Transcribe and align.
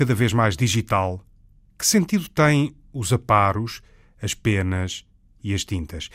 Cada 0.00 0.14
vez 0.14 0.32
mais 0.32 0.56
digital, 0.56 1.22
que 1.78 1.86
sentido 1.86 2.26
têm 2.30 2.74
os 2.90 3.12
aparos, 3.12 3.82
as 4.22 4.32
penas 4.32 5.04
e 5.44 5.52
as 5.52 5.62
tintas? 5.62 6.08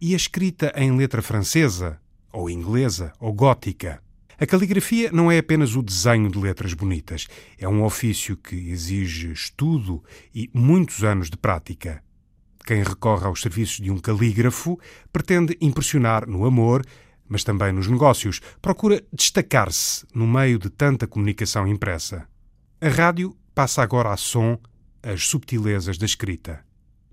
E 0.00 0.14
a 0.14 0.16
escrita 0.16 0.72
em 0.76 0.96
letra 0.96 1.20
francesa, 1.20 2.00
ou 2.32 2.48
inglesa, 2.48 3.12
ou 3.18 3.32
gótica? 3.32 4.00
A 4.38 4.46
caligrafia 4.46 5.10
não 5.10 5.28
é 5.28 5.38
apenas 5.38 5.74
o 5.74 5.82
desenho 5.82 6.30
de 6.30 6.38
letras 6.38 6.72
bonitas. 6.72 7.26
É 7.58 7.66
um 7.66 7.82
ofício 7.82 8.36
que 8.36 8.54
exige 8.70 9.32
estudo 9.32 10.04
e 10.32 10.48
muitos 10.54 11.02
anos 11.02 11.28
de 11.28 11.36
prática. 11.36 12.00
Quem 12.64 12.84
recorre 12.84 13.26
aos 13.26 13.40
serviços 13.40 13.80
de 13.80 13.90
um 13.90 13.98
calígrafo 13.98 14.78
pretende 15.12 15.58
impressionar 15.60 16.28
no 16.28 16.46
amor, 16.46 16.86
mas 17.28 17.42
também 17.42 17.72
nos 17.72 17.88
negócios. 17.88 18.40
Procura 18.60 19.02
destacar-se 19.12 20.06
no 20.14 20.28
meio 20.28 20.60
de 20.60 20.70
tanta 20.70 21.08
comunicação 21.08 21.66
impressa. 21.66 22.30
A 22.82 22.88
rádio 22.88 23.36
passa 23.54 23.82
agora 23.82 24.12
a 24.12 24.16
som 24.16 24.58
as 25.02 25.26
subtilezas 25.26 25.98
da 25.98 26.06
escrita. 26.06 26.64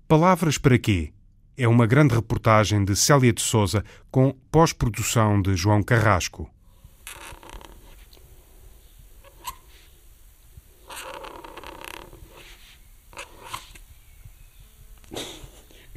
Palavras 0.06 0.58
para 0.58 0.78
quê? 0.78 1.12
É 1.56 1.68
uma 1.68 1.86
grande 1.86 2.14
reportagem 2.14 2.84
de 2.84 2.96
Célia 2.96 3.32
de 3.32 3.42
Souza 3.42 3.84
com 4.10 4.34
pós-produção 4.50 5.42
de 5.42 5.54
João 5.56 5.82
Carrasco. 5.82 6.50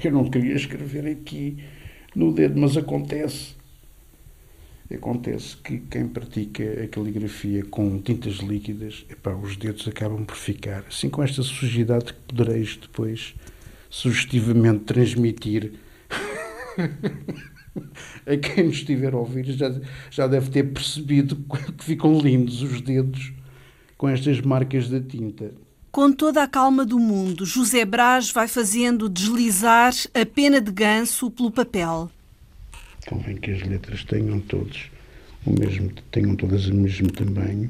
Eu 0.04 0.12
não 0.12 0.30
queria 0.30 0.56
escrever 0.56 1.08
aqui 1.08 1.64
no 2.14 2.34
dedo, 2.34 2.60
mas 2.60 2.76
acontece. 2.76 3.56
Acontece 4.92 5.58
que 5.58 5.80
quem 5.80 6.08
pratica 6.08 6.84
a 6.84 6.88
caligrafia 6.88 7.64
com 7.66 8.00
tintas 8.00 8.36
líquidas, 8.36 9.06
epá, 9.10 9.34
os 9.34 9.56
dedos 9.56 9.88
acabam 9.88 10.24
por 10.24 10.36
ficar 10.36 10.84
assim 10.88 11.10
com 11.10 11.24
esta 11.24 11.42
sujidade 11.42 12.14
que 12.14 12.20
podereis 12.28 12.78
depois 12.78 13.34
sugestivamente 13.90 14.86
transmitir 14.86 15.74
a 18.26 18.38
quem 18.38 18.66
nos 18.66 18.78
estiver 18.78 19.14
a 19.14 19.18
ouvir 19.18 19.46
já, 19.46 19.74
já 20.12 20.28
deve 20.28 20.50
ter 20.50 20.64
percebido 20.64 21.36
que 21.78 21.84
ficam 21.84 22.20
lindos 22.20 22.62
os 22.62 22.82
dedos 22.82 23.34
com 23.98 24.10
estas 24.10 24.42
marcas 24.42 24.90
da 24.90 25.00
tinta. 25.00 25.54
Com 25.92 26.12
toda 26.12 26.42
a 26.44 26.48
calma 26.48 26.86
do 26.86 27.00
mundo, 27.00 27.46
José 27.46 27.86
Brás 27.86 28.32
vai 28.32 28.48
fazendo 28.48 29.08
deslizar 29.08 29.94
a 30.14 30.26
pena 30.26 30.60
de 30.60 30.72
ganso 30.72 31.30
pelo 31.30 31.52
papel. 31.52 32.10
Convém 33.08 33.36
que 33.38 33.52
as 33.52 33.62
letras 33.62 34.04
tenham 34.04 34.40
todos 34.40 34.90
o 35.46 35.52
mesmo, 35.52 35.92
tenham 36.12 36.36
todas 36.36 36.68
o 36.68 36.74
mesmo 36.74 37.12
tamanho. 37.12 37.70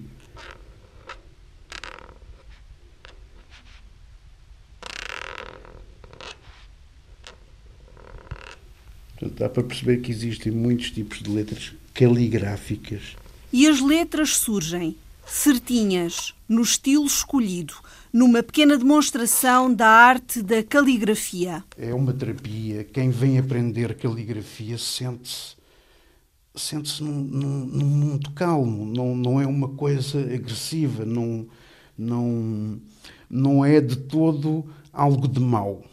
Portanto, 9.19 9.39
dá 9.39 9.49
para 9.49 9.63
perceber 9.63 9.97
que 10.01 10.11
existem 10.11 10.51
muitos 10.51 10.91
tipos 10.91 11.21
de 11.21 11.29
letras 11.29 11.73
caligráficas. 11.93 13.15
E 13.51 13.67
as 13.67 13.81
letras 13.81 14.37
surgem 14.37 14.95
certinhas, 15.25 16.33
no 16.47 16.61
estilo 16.61 17.05
escolhido, 17.05 17.73
numa 18.11 18.43
pequena 18.43 18.77
demonstração 18.77 19.73
da 19.73 19.87
arte 19.87 20.41
da 20.41 20.61
caligrafia. 20.63 21.63
É 21.77 21.93
uma 21.93 22.13
terapia. 22.13 22.83
Quem 22.83 23.09
vem 23.09 23.39
aprender 23.39 23.95
caligrafia 23.95 24.77
sente-se 24.77 25.55
sente-se 26.55 27.03
num, 27.03 27.23
num, 27.23 27.65
num, 27.65 27.85
mundo 27.85 28.31
calmo, 28.31 28.85
não, 28.85 29.15
não 29.15 29.41
é 29.41 29.47
uma 29.47 29.69
coisa 29.69 30.19
agressiva, 30.19 31.03
não, 31.03 31.47
não, 31.97 32.79
não 33.29 33.65
é 33.65 33.81
de 33.81 33.95
todo 33.95 34.65
algo 34.91 35.27
de 35.27 35.39
mau. 35.39 35.83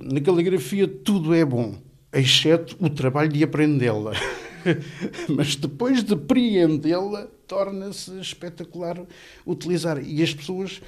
Na 0.00 0.20
caligrafia 0.20 0.88
tudo 0.88 1.32
é 1.32 1.44
bom, 1.44 1.76
exceto 2.12 2.76
o 2.80 2.90
trabalho 2.90 3.30
de 3.30 3.44
aprendê-la. 3.44 4.12
Mas 5.28 5.54
depois 5.54 6.02
de 6.02 6.14
apreendê-la, 6.14 7.28
torna-se 7.46 8.18
espetacular 8.20 9.00
utilizar. 9.46 10.02
E 10.02 10.22
as 10.22 10.34
pessoas 10.34 10.80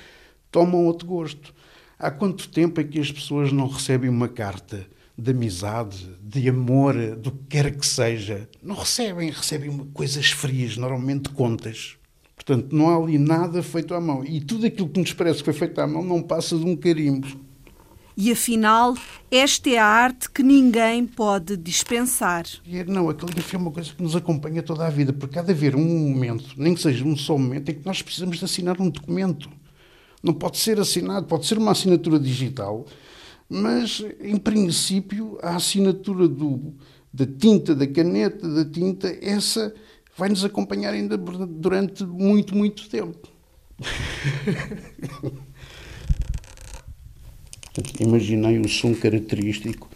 tomam 0.51 0.87
outro 0.87 1.07
gosto. 1.07 1.55
Há 1.99 2.11
quanto 2.11 2.49
tempo 2.49 2.81
é 2.81 2.85
que 2.85 3.01
as 3.01 3.11
pessoas 3.11 3.53
não 3.53 3.67
recebem 3.67 4.09
uma 4.09 4.29
carta 4.29 4.87
de 5.17 5.33
amizade, 5.33 6.09
de 6.23 6.49
amor, 6.49 6.95
do 7.17 7.33
que 7.33 7.45
quer 7.49 7.77
que 7.77 7.85
seja? 7.85 8.49
Não 8.63 8.77
recebem, 8.77 9.31
recebem 9.31 9.77
coisas 9.93 10.31
frias, 10.31 10.77
normalmente 10.77 11.29
contas. 11.31 11.97
Portanto, 12.37 12.75
não 12.75 12.89
há 12.89 12.97
ali 12.97 13.19
nada 13.19 13.63
feito 13.63 13.95
à 13.95 14.01
mão. 14.01 14.25
E 14.25 14.41
tudo 14.41 14.67
aquilo 14.67 14.89
que 14.89 15.01
nos 15.01 15.13
parece 15.13 15.41
que 15.41 15.45
foi 15.45 15.55
feito 15.55 15.81
à 15.81 15.87
mão 15.89 16.05
não 16.05 16.23
passa 16.23 16.57
de 16.57 16.65
um 16.65 16.77
carimbo. 16.77 17.48
E 18.21 18.33
afinal, 18.33 18.97
esta 19.31 19.71
é 19.71 19.79
a 19.79 19.87
arte 19.87 20.29
que 20.29 20.43
ninguém 20.43 21.07
pode 21.07 21.57
dispensar. 21.57 22.45
Não, 22.89 23.09
a 23.09 23.15
caligrafia 23.15 23.57
é 23.57 23.63
uma 23.63 23.71
coisa 23.71 23.95
que 23.95 24.03
nos 24.03 24.17
acompanha 24.17 24.61
toda 24.61 24.85
a 24.85 24.91
vida, 24.91 25.13
porque 25.13 25.39
há 25.39 25.43
de 25.43 25.53
haver 25.53 25.77
um 25.77 26.11
momento, 26.11 26.53
nem 26.57 26.75
que 26.75 26.83
seja 26.83 27.05
um 27.05 27.17
só 27.17 27.39
momento, 27.39 27.71
em 27.71 27.75
que 27.75 27.87
nós 27.87 28.03
precisamos 28.03 28.39
de 28.39 28.45
assinar 28.45 28.81
um 28.81 28.91
documento. 28.91 29.49
Não 30.21 30.35
pode 30.35 30.59
ser 30.59 30.81
assinado, 30.81 31.29
pode 31.29 31.47
ser 31.47 31.59
uma 31.59 31.71
assinatura 31.71 32.19
digital, 32.19 32.87
mas 33.49 34.05
em 34.21 34.37
princípio 34.37 35.39
a 35.41 35.55
assinatura 35.55 36.27
do, 36.27 36.75
da 37.15 37.25
tinta, 37.25 37.73
da 37.73 37.87
caneta, 37.87 38.49
da 38.49 38.69
tinta, 38.69 39.17
essa 39.23 39.73
vai 40.17 40.29
nos 40.29 40.45
acompanhar 40.45 40.93
ainda 40.93 41.17
durante 41.17 42.05
muito, 42.05 42.57
muito 42.57 42.89
tempo. 42.89 43.29
Imaginei 48.01 48.59
o 48.59 48.69
som 48.69 48.95
característico 48.95 49.89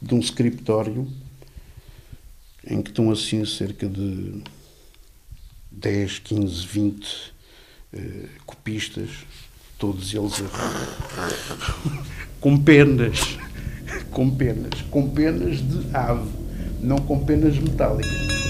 de 0.00 0.14
um 0.14 0.18
escritório 0.18 1.06
em 2.66 2.82
que 2.82 2.90
estão 2.90 3.10
assim 3.10 3.44
cerca 3.44 3.86
de 3.86 4.42
10, 5.70 6.18
15, 6.20 6.66
20 6.66 7.32
uh, 7.92 8.28
copistas 8.44 9.10
todos 9.78 10.12
eles 10.12 10.42
com 12.38 12.58
penas, 12.58 13.38
com 14.10 14.30
penas, 14.30 14.82
com 14.90 15.08
penas 15.08 15.56
de 15.58 15.96
ave, 15.96 16.30
não 16.80 16.98
com 16.98 17.24
penas 17.24 17.58
metálicas. 17.58 18.49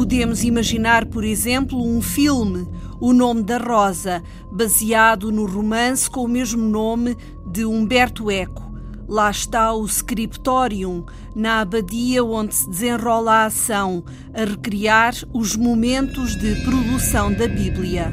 Podemos 0.00 0.42
imaginar, 0.42 1.04
por 1.04 1.24
exemplo, 1.24 1.78
um 1.78 2.00
filme, 2.00 2.66
O 2.98 3.12
Nome 3.12 3.42
da 3.42 3.58
Rosa, 3.58 4.22
baseado 4.50 5.30
no 5.30 5.44
romance 5.44 6.08
com 6.08 6.24
o 6.24 6.28
mesmo 6.28 6.66
nome 6.66 7.18
de 7.46 7.66
Humberto 7.66 8.30
Eco 8.30 8.72
Lá 9.06 9.30
está 9.30 9.74
o 9.74 9.84
scriptorium, 9.84 11.04
na 11.36 11.60
abadia 11.60 12.24
onde 12.24 12.54
se 12.54 12.70
desenrola 12.70 13.30
a 13.30 13.44
ação, 13.44 14.02
a 14.32 14.42
recriar 14.42 15.12
os 15.34 15.54
momentos 15.54 16.34
de 16.34 16.54
produção 16.64 17.30
da 17.30 17.46
Bíblia. 17.46 18.10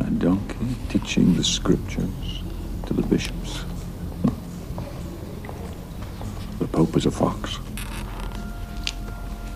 A 0.00 0.10
donkey 0.12 0.56
teaching 0.88 1.34
the 1.34 1.42
scriptures 1.42 2.42
to 2.86 2.94
the 2.94 3.02
bishops. 3.02 3.66
The 6.58 6.68
Pope 6.68 6.98
is 6.98 7.04
a 7.04 7.10
fox. 7.10 7.60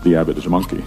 The 0.03 0.15
abbot 0.15 0.37
is 0.37 0.45
a 0.45 0.49
monkey. 0.49 0.83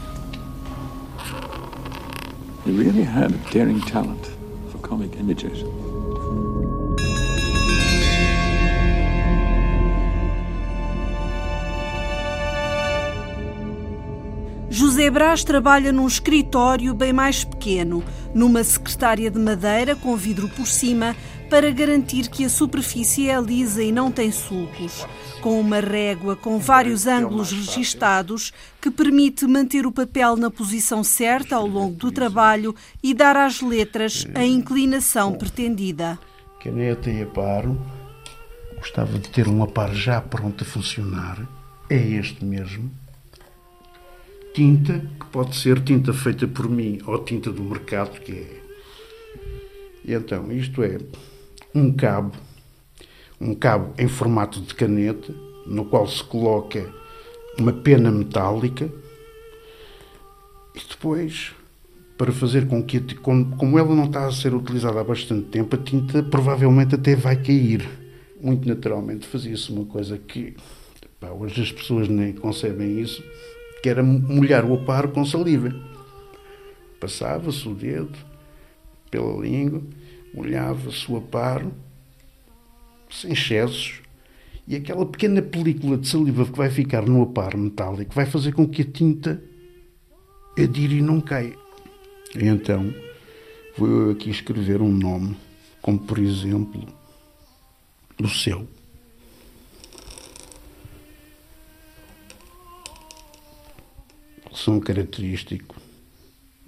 He 2.65 2.71
really 2.71 3.03
had 3.03 3.33
a 3.33 3.39
daring 3.53 3.81
talent 3.81 4.25
for 4.71 4.79
comic 4.79 5.19
images. 5.19 5.65
José 14.71 15.11
Brás 15.11 15.43
trabalha 15.43 15.91
num 15.91 16.07
escritório 16.07 16.95
bem 16.95 17.13
mais 17.13 17.43
pequeno, 17.43 18.05
numa 18.33 18.63
secretária 18.63 19.31
de 19.31 19.39
madeira 19.39 19.97
com 19.97 20.15
vidro 20.17 20.49
por 20.49 20.67
cima, 20.67 21.17
para 21.53 21.71
garantir 21.71 22.31
que 22.31 22.47
a 22.47 22.49
superfície 22.49 23.29
é 23.29 23.39
lisa 23.39 23.83
e 23.83 23.93
não 23.93 24.11
tem 24.11 24.33
sulcos, 24.33 25.07
com 25.43 25.61
uma 25.61 25.81
régua 25.81 26.35
com 26.35 26.59
vários 26.59 27.07
ângulos 27.07 27.53
registados 27.53 28.55
que 28.81 28.91
permite 28.91 29.47
manter 29.47 29.85
o 29.85 29.93
papel 29.93 30.35
na 30.35 30.51
posição 30.51 31.05
certa 31.05 31.57
ao 31.57 31.67
longo 31.67 31.95
do 31.95 32.11
trabalho 32.11 32.75
e 33.03 33.13
dar 33.13 33.37
às 33.37 33.61
letras 33.61 34.27
a 34.35 34.43
inclinação 34.43 35.35
pretendida. 35.35 36.19
Caneta 36.59 37.11
e 37.11 37.23
aparo. 37.23 37.79
Gostava 38.79 39.19
de 39.19 39.29
ter 39.29 39.47
um 39.47 39.63
aparo 39.63 39.95
já 39.95 40.23
pronto 40.23 40.65
a 40.65 40.67
funcionar. 40.67 41.47
É 41.91 41.99
este 41.99 42.43
mesmo 42.43 42.91
tinta, 44.55 45.01
que 45.21 45.27
pode 45.27 45.55
ser 45.55 45.81
tinta 45.81 46.15
feita 46.15 46.49
por 46.49 46.67
mim 46.67 46.99
ou 47.05 47.23
tinta 47.23 47.53
do 47.53 47.63
mercado, 47.63 48.19
que 48.21 48.33
é. 48.33 48.63
E 50.03 50.15
então, 50.15 50.51
isto 50.51 50.83
é 50.83 50.99
um 51.75 51.93
cabo, 51.93 52.33
um 53.41 53.55
cabo 53.55 53.95
em 53.99 54.09
formato 54.09 54.61
de 54.61 54.75
caneta, 54.75 55.35
no 55.67 55.85
qual 55.85 56.07
se 56.07 56.23
coloca 56.25 56.93
uma 57.59 57.73
pena 57.73 58.11
metálica, 58.11 58.91
E 60.75 60.81
depois, 60.89 61.53
para 62.17 62.33
fazer 62.33 62.67
com 62.67 62.83
que, 62.83 62.99
como 63.15 63.79
ela 63.79 63.95
não 63.95 64.05
está 64.05 64.27
a 64.27 64.33
ser 64.33 64.55
utilizada 64.55 65.01
há 65.01 65.05
bastante 65.05 65.49
tempo, 65.49 65.77
a 65.77 65.79
tinta 65.79 66.23
provavelmente 66.23 66.95
até 66.95 67.15
vai 67.15 67.37
cair. 67.37 67.87
Muito 68.41 68.67
naturalmente 68.67 69.27
fazia-se 69.27 69.71
uma 69.71 69.85
coisa 69.85 70.17
que 70.17 70.57
pá, 71.21 71.31
hoje 71.31 71.63
as 71.63 71.71
pessoas 71.71 72.09
nem 72.09 72.33
concebem 72.33 73.01
isso, 73.01 73.23
que 73.83 73.89
era 73.89 74.03
molhar 74.03 74.65
o 74.65 74.75
aparo 74.75 75.11
com 75.11 75.25
saliva. 75.25 75.75
Passava-se 76.99 77.69
o 77.69 77.75
dedo 77.75 78.17
pela 79.11 79.39
língua, 79.41 79.83
molhava-se 80.35 81.11
o 81.11 81.17
aparo, 81.17 81.73
sem 83.11 83.33
excessos, 83.33 84.01
e 84.67 84.77
aquela 84.77 85.05
pequena 85.05 85.43
película 85.43 85.99
de 85.99 86.09
saliva 86.09 86.47
que 86.47 86.57
vai 86.57 86.71
ficar 86.71 87.03
no 87.07 87.23
aparo 87.23 87.59
metálico 87.59 88.15
vai 88.15 88.27
fazer 88.27 88.53
com 88.53 88.67
que 88.67 88.83
a 88.83 88.85
tinta 88.85 89.43
adire 90.59 90.99
e 90.99 91.03
não 91.03 91.21
caia. 91.21 91.57
E 92.35 92.47
então 92.47 92.95
vou 93.77 93.89
eu 93.89 94.11
aqui 94.13 94.31
escrever 94.31 94.81
um 94.81 94.93
nome, 94.93 95.37
como 95.81 95.99
por 95.99 96.19
exemplo 96.19 96.87
o 98.23 98.29
seu. 98.29 98.67
Som 104.53 104.79
característico 104.81 105.75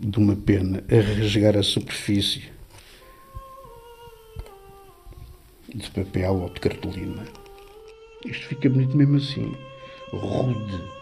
de 0.01 0.19
uma 0.19 0.35
pena 0.35 0.83
a 0.91 1.17
rasgar 1.17 1.57
a 1.57 1.63
superfície 1.63 2.54
de 5.75 5.91
papel 5.91 6.35
ou 6.35 6.49
de 6.49 6.61
cartolina. 6.61 7.25
Isto 8.25 8.47
fica 8.47 8.71
bonito 8.71 8.97
mesmo 8.97 9.17
assim, 9.17 9.55
rude. 10.11 10.95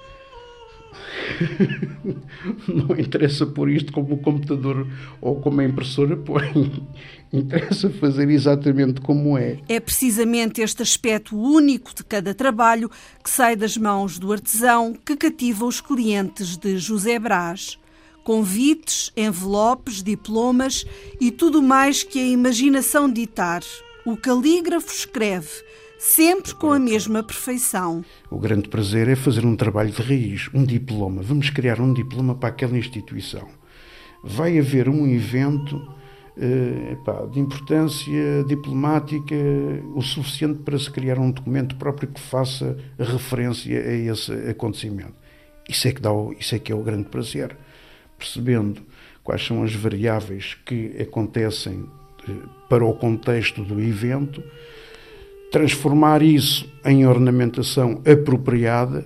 Não 2.66 2.98
interessa 2.98 3.46
pôr 3.46 3.70
isto 3.70 3.92
como 3.92 4.14
o 4.14 4.18
computador 4.18 4.86
ou 5.20 5.40
como 5.40 5.60
a 5.60 5.64
impressora 5.64 6.16
põe. 6.16 6.82
Interessa 7.32 7.88
fazer 7.88 8.28
exatamente 8.28 9.00
como 9.00 9.38
é. 9.38 9.58
É 9.68 9.80
precisamente 9.80 10.60
este 10.60 10.82
aspecto 10.82 11.36
único 11.36 11.94
de 11.94 12.04
cada 12.04 12.34
trabalho 12.34 12.90
que 13.22 13.30
sai 13.30 13.56
das 13.56 13.76
mãos 13.76 14.18
do 14.18 14.32
artesão 14.32 14.92
que 14.92 15.16
cativa 15.16 15.64
os 15.64 15.80
clientes 15.80 16.56
de 16.56 16.76
José 16.78 17.18
Brás. 17.18 17.78
Convites, 18.22 19.10
envelopes, 19.16 20.02
diplomas 20.02 20.84
e 21.20 21.30
tudo 21.30 21.62
mais 21.62 22.02
que 22.02 22.20
a 22.20 22.26
imaginação 22.26 23.10
ditar. 23.10 23.62
O 24.04 24.16
calígrafo 24.16 24.92
escreve 24.92 25.48
sempre 25.96 26.52
com 26.56 26.72
a 26.72 26.78
mesma 26.78 27.22
perfeição. 27.22 28.04
O 28.28 28.36
grande 28.36 28.68
prazer 28.68 29.08
é 29.08 29.14
fazer 29.14 29.46
um 29.46 29.54
trabalho 29.54 29.92
de 29.92 30.02
raiz, 30.02 30.50
um 30.52 30.64
diploma. 30.64 31.22
Vamos 31.22 31.50
criar 31.50 31.80
um 31.80 31.92
diploma 31.92 32.34
para 32.34 32.48
aquela 32.48 32.76
instituição. 32.76 33.46
Vai 34.24 34.58
haver 34.58 34.88
um 34.88 35.06
evento 35.06 35.80
epá, 36.90 37.26
de 37.26 37.38
importância 37.38 38.42
diplomática 38.48 39.36
o 39.94 40.02
suficiente 40.02 40.58
para 40.64 40.76
se 40.76 40.90
criar 40.90 41.20
um 41.20 41.30
documento 41.30 41.76
próprio 41.76 42.08
que 42.08 42.20
faça 42.20 42.76
referência 42.98 43.80
a 43.80 43.92
esse 43.92 44.32
acontecimento. 44.50 45.14
Isso 45.68 45.86
é 45.86 45.92
que, 45.92 46.00
dá 46.00 46.10
isso 46.40 46.56
é, 46.56 46.58
que 46.58 46.72
é 46.72 46.74
o 46.74 46.82
grande 46.82 47.08
prazer. 47.08 47.56
Percebendo 48.18 48.82
quais 49.22 49.46
são 49.46 49.62
as 49.62 49.72
variáveis 49.72 50.56
que 50.66 50.96
acontecem 51.00 51.88
para 52.68 52.84
o 52.84 52.94
contexto 52.94 53.62
do 53.62 53.80
evento, 53.80 54.42
transformar 55.50 56.22
isso 56.22 56.66
em 56.84 57.06
ornamentação 57.06 58.00
apropriada, 58.06 59.04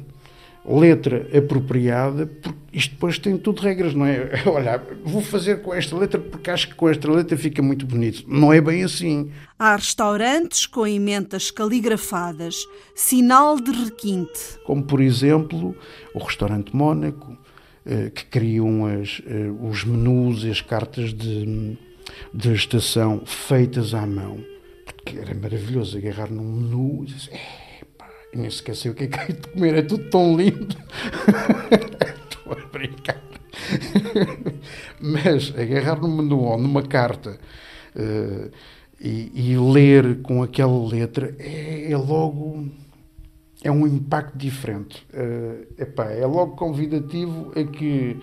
letra 0.65 1.29
apropriada, 1.37 2.27
porque 2.27 2.59
isto 2.73 2.93
depois 2.93 3.19
tem 3.19 3.37
tudo 3.37 3.63
regras, 3.63 3.95
não 3.95 4.07
é? 4.07 4.31
Olha, 4.47 4.83
vou 5.05 5.23
fazer 5.23 5.63
com 5.63 5.73
esta 5.73 5.97
letra 5.97 6.21
porque 6.21 6.51
acho 6.51 6.69
que 6.69 6.75
com 6.75 6.89
esta 6.89 7.11
letra 7.11 7.37
fica 7.37 7.63
muito 7.63 7.87
bonito. 7.87 8.25
Não 8.29 8.53
é 8.53 8.61
bem 8.61 8.83
assim. 8.83 9.31
Há 9.59 9.77
restaurantes 9.77 10.67
com 10.67 10.87
emendas 10.87 11.51
caligrafadas, 11.51 12.65
sinal 12.95 13.61
de 13.61 13.71
requinte. 13.71 14.59
Como, 14.65 14.83
por 14.83 15.01
exemplo, 15.01 15.75
o 16.15 16.19
restaurante 16.19 16.75
Mónaco, 16.75 17.37
eh, 17.85 18.11
que 18.11 18.25
criam 18.27 18.85
as, 18.87 19.23
eh, 19.27 19.51
os 19.61 19.85
menus 19.85 20.43
e 20.43 20.51
as 20.51 20.61
cartas 20.61 21.15
de, 21.15 21.77
de 22.33 22.53
estação 22.53 23.23
feitas 23.25 23.95
à 23.95 24.07
mão 24.07 24.39
que 25.07 25.19
era 25.21 25.33
maravilhoso 25.35 25.97
agarrar 25.97 26.31
num 26.31 26.43
menu 26.43 27.05
e 27.05 27.07
dizer, 27.07 27.41
pá, 27.97 28.11
e 28.33 28.37
nem 28.37 28.49
esqueci 28.49 28.89
o 28.89 28.95
que 28.95 29.05
é 29.05 29.07
que 29.07 29.19
é 29.19 29.35
de 29.35 29.49
comer, 29.49 29.75
é 29.77 29.83
tudo 29.83 30.11
tão 30.11 30.37
lindo. 30.37 30.77
Estou 32.29 32.53
a 32.53 32.67
brincar. 32.67 33.23
Mas 35.01 35.57
agarrar 35.57 36.01
num 36.01 36.15
menu 36.17 36.41
ou 36.41 36.59
numa 36.59 36.83
carta 36.83 37.39
uh, 37.95 38.51
e, 39.01 39.53
e, 39.53 39.57
ler 39.57 40.23
com 40.23 40.43
aquela 40.43 40.87
letra 40.87 41.35
é, 41.39 41.93
é, 41.93 41.97
logo. 41.97 42.69
É 43.63 43.71
um 43.71 43.87
impacto 43.87 44.37
diferente. 44.37 45.07
Uh, 45.13 45.67
epá, 45.81 46.11
é 46.11 46.27
logo 46.27 46.57
convidativo 46.57 47.53
a 47.57 47.65
que 47.65 48.17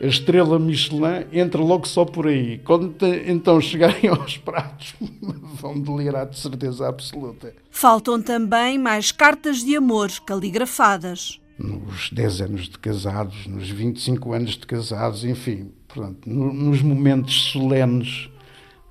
a 0.00 0.06
estrela 0.06 0.58
Michelin 0.58 1.26
entra 1.32 1.62
logo 1.62 1.86
só 1.86 2.04
por 2.04 2.26
aí. 2.26 2.58
Quando 2.58 2.94
então 3.26 3.60
chegarem 3.60 4.08
aos 4.10 4.36
pratos, 4.36 4.94
vão 5.60 5.80
delirar 5.80 6.26
de 6.26 6.38
certeza 6.38 6.88
absoluta. 6.88 7.54
Faltam 7.70 8.20
também 8.20 8.78
mais 8.78 9.12
cartas 9.12 9.64
de 9.64 9.76
amor 9.76 10.10
caligrafadas. 10.26 11.40
Nos 11.58 12.10
10 12.10 12.40
anos 12.40 12.68
de 12.68 12.78
casados, 12.78 13.46
nos 13.46 13.68
25 13.70 14.32
anos 14.32 14.50
de 14.52 14.66
casados, 14.66 15.24
enfim, 15.24 15.70
portanto, 15.86 16.28
no, 16.28 16.52
nos 16.52 16.82
momentos 16.82 17.52
solenes, 17.52 18.28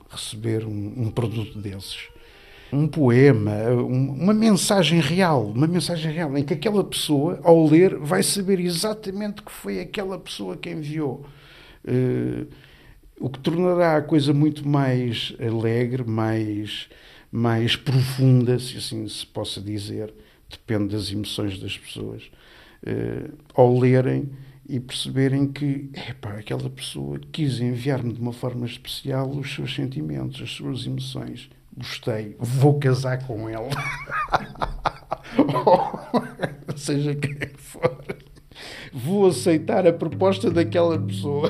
receber 0.10 0.66
um, 0.66 0.94
um 0.96 1.12
produto 1.12 1.58
desses 1.60 2.12
um 2.71 2.88
poema, 2.88 3.51
uma 3.71 4.33
mensagem 4.33 5.00
real, 5.00 5.47
uma 5.47 5.68
mensagem 5.68 6.12
real, 6.12 6.38
em 6.38 6.44
que 6.44 6.53
aquela 6.53 6.83
pessoa, 6.83 7.39
ao 7.44 7.65
ler, 7.68 7.97
vai 7.97 8.23
saber 8.23 8.59
exatamente 8.59 9.41
que 9.41 9.51
foi 9.51 9.79
aquela 9.79 10.18
pessoa 10.18 10.56
que 10.56 10.69
enviou. 10.69 11.25
Uh, 11.83 12.47
o 13.19 13.30
que 13.30 13.40
tornará 13.40 13.97
a 13.97 14.01
coisa 14.01 14.33
muito 14.33 14.68
mais 14.68 15.35
alegre, 15.40 16.04
mais, 16.04 16.87
mais 17.31 17.75
profunda, 17.75 18.57
se 18.57 18.78
assim 18.78 19.07
se 19.07 19.25
possa 19.25 19.61
dizer, 19.61 20.13
depende 20.49 20.95
das 20.95 21.11
emoções 21.11 21.59
das 21.59 21.78
pessoas, 21.78 22.31
uh, 22.83 23.33
ao 23.54 23.78
lerem 23.78 24.30
e 24.68 24.80
perceberem 24.80 25.47
que 25.47 25.90
epá, 26.09 26.37
aquela 26.37 26.69
pessoa 26.69 27.19
quis 27.31 27.59
enviar-me 27.59 28.13
de 28.13 28.21
uma 28.21 28.31
forma 28.31 28.66
especial 28.66 29.30
os 29.30 29.54
seus 29.54 29.75
sentimentos, 29.75 30.42
as 30.42 30.51
suas 30.51 30.85
emoções 30.85 31.49
gostei, 31.75 32.35
vou 32.40 32.80
casar 32.80 33.25
com 33.25 33.49
ela. 33.49 33.69
seja 36.75 37.16
quem 37.16 37.37
for, 37.57 38.04
vou 38.94 39.28
aceitar 39.28 39.87
a 39.87 39.94
proposta 39.94 40.49
daquela 40.49 40.99
pessoa. 40.99 41.49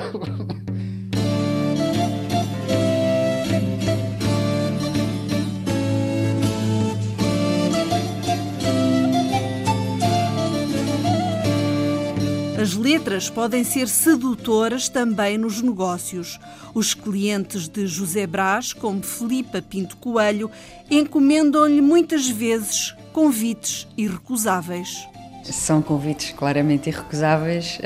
As 12.62 12.74
letras 12.74 13.28
podem 13.28 13.64
ser 13.64 13.88
sedutoras 13.88 14.88
também 14.88 15.36
nos 15.36 15.60
negócios. 15.60 16.38
Os 16.72 16.94
clientes 16.94 17.66
de 17.66 17.88
José 17.88 18.24
Brás, 18.24 18.72
como 18.72 19.02
Filipa 19.02 19.60
Pinto 19.60 19.96
Coelho, 19.96 20.48
encomendam-lhe 20.88 21.80
muitas 21.80 22.28
vezes 22.28 22.94
convites 23.12 23.88
irrecusáveis. 23.98 25.08
São 25.42 25.82
convites 25.82 26.30
claramente 26.36 26.88
irrecusáveis, 26.88 27.80
uh, 27.80 27.82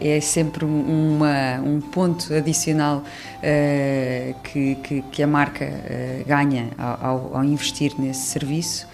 é 0.00 0.18
sempre 0.22 0.64
uma, 0.64 1.60
um 1.62 1.78
ponto 1.82 2.32
adicional 2.32 3.04
uh, 3.04 4.40
que, 4.40 4.76
que, 4.76 5.02
que, 5.02 5.22
a 5.22 5.26
marca 5.26 5.66
uh, 5.66 6.26
ganha 6.26 6.70
ao, 6.78 7.36
ao, 7.36 7.44
investir 7.44 7.92
nesse 7.98 8.28
serviço. 8.28 8.88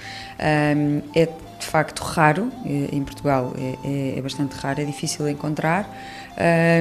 é 1.14 1.28
de 1.61 1.67
facto 1.67 2.00
raro, 2.00 2.50
eh, 2.64 2.88
em 2.93 3.05
Portugal 3.05 3.52
é, 3.57 3.76
é, 3.85 4.19
é 4.19 4.23
bastante 4.23 4.55
raro, 4.55 4.81
é 4.81 4.85
difícil 4.85 5.29
encontrar. 5.29 5.88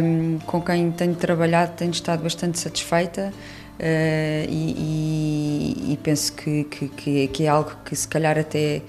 Um, 0.02 0.40
com 0.46 0.62
quem 0.62 0.92
tenho 0.92 1.16
trabalhado 1.16 1.74
tenho 1.76 1.92
estado 1.92 2.24
bastante 2.24 2.58
satisfeita 2.58 3.34
uh, 3.34 4.50
e, 4.50 5.86
e, 5.90 5.94
e, 5.94 5.98
penso 5.98 6.32
que, 6.34 6.64
que, 6.64 7.28
que, 7.28 7.44
é 7.44 7.48
algo 7.48 7.72
que 7.84 7.94
se 7.96 8.08
calhar 8.08 8.38
até 8.38 8.82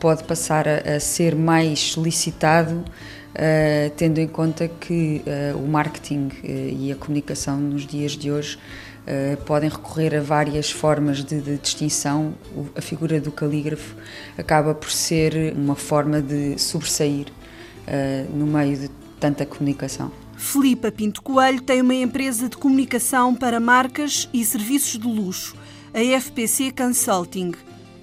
pode 0.00 0.24
passar 0.24 0.66
a, 0.66 0.96
a, 0.96 1.00
ser 1.00 1.34
mais 1.34 1.78
solicitado, 1.80 2.76
uh, 2.76 3.90
tendo 3.96 4.18
em 4.18 4.28
conta 4.28 4.68
que 4.68 5.22
o 5.54 5.66
marketing 5.66 6.30
e 6.42 6.90
a 6.92 6.96
comunicação 6.96 7.58
nos 7.58 7.86
dias 7.86 8.12
de 8.12 8.30
hoje 8.30 8.58
Uh, 9.06 9.36
podem 9.44 9.70
recorrer 9.70 10.16
a 10.16 10.20
várias 10.20 10.68
formas 10.68 11.22
de, 11.22 11.40
de, 11.40 11.58
distinção. 11.58 12.34
A 12.74 12.80
figura 12.80 13.20
do 13.20 13.30
calígrafo 13.30 13.94
acaba 14.36 14.74
por 14.74 14.90
ser 14.90 15.54
uma 15.56 15.76
forma 15.76 16.20
de 16.20 16.58
sobressair 16.58 17.28
uh, 17.28 18.36
no 18.36 18.46
meio 18.46 18.76
de 18.76 18.90
tanta 19.20 19.46
comunicação. 19.46 20.10
Filipa 20.36 20.90
Pinto 20.90 21.22
Coelho 21.22 21.62
tem 21.62 21.80
uma 21.80 21.94
empresa 21.94 22.48
de 22.48 22.56
comunicação 22.56 23.34
para 23.34 23.60
marcas 23.60 24.28
e 24.32 24.44
serviços 24.44 24.98
de 24.98 25.06
luxo, 25.06 25.56
a 25.94 26.20
FPC 26.20 26.72
Consulting. 26.72 27.52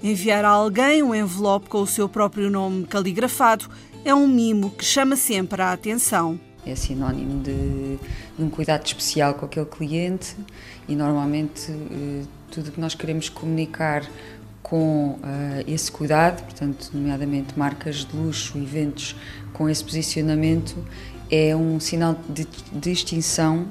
Enviar 0.02 0.44
a 0.44 0.48
alguém 0.48 1.02
um 1.02 1.14
envelope 1.14 1.68
com 1.68 1.82
o 1.82 1.86
seu 1.86 2.08
próprio 2.08 2.50
nome 2.50 2.86
caligrafado 2.86 3.68
é 4.04 4.14
um 4.14 4.26
mimo 4.26 4.70
que 4.70 4.84
chama 4.84 5.16
sempre 5.16 5.62
a 5.62 5.72
atenção. 5.72 6.38
É 6.66 6.74
sinónimo 6.74 7.42
de, 7.42 7.98
de 8.38 8.42
um 8.42 8.48
cuidado 8.48 8.86
especial 8.86 9.34
com 9.34 9.46
aquele 9.46 9.66
cliente 9.66 10.34
e 10.88 10.96
normalmente 10.96 11.70
eh, 11.70 12.22
tudo 12.50 12.72
que 12.72 12.80
nós 12.80 12.94
queremos 12.94 13.28
comunicar 13.28 14.08
com 14.64 15.10
uh, 15.10 15.20
esse 15.68 15.92
cuidado, 15.92 16.42
portanto, 16.42 16.90
nomeadamente 16.94 17.56
marcas 17.56 17.96
de 17.96 18.16
luxo, 18.16 18.56
eventos 18.56 19.14
com 19.52 19.68
esse 19.68 19.84
posicionamento, 19.84 20.74
é 21.30 21.54
um 21.54 21.78
sinal 21.78 22.18
de 22.28 22.46
distinção 22.72 23.66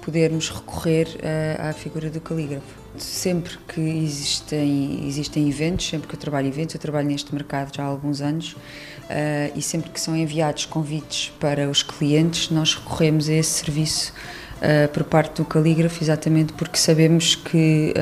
podermos 0.00 0.48
recorrer 0.48 1.08
uh, 1.16 1.68
à 1.68 1.72
figura 1.74 2.08
do 2.08 2.20
calígrafo. 2.22 2.82
Sempre 2.96 3.58
que 3.68 3.80
existem, 3.80 5.06
existem 5.06 5.48
eventos, 5.48 5.88
sempre 5.88 6.08
que 6.08 6.14
eu 6.14 6.20
trabalho 6.20 6.46
eventos, 6.46 6.74
eu 6.74 6.80
trabalho 6.80 7.08
neste 7.08 7.34
mercado 7.34 7.74
já 7.74 7.82
há 7.82 7.86
alguns 7.86 8.22
anos, 8.22 8.56
uh, 9.04 9.52
e 9.56 9.62
sempre 9.62 9.90
que 9.90 10.00
são 10.00 10.16
enviados 10.16 10.66
convites 10.66 11.32
para 11.40 11.68
os 11.68 11.82
clientes, 11.82 12.50
nós 12.50 12.74
recorremos 12.74 13.28
a 13.28 13.32
esse 13.32 13.64
serviço 13.64 14.12
uh, 14.56 14.88
por 14.92 15.04
parte 15.04 15.36
do 15.36 15.44
calígrafo, 15.44 16.02
exatamente 16.02 16.52
porque 16.52 16.78
sabemos 16.78 17.34
que 17.34 17.94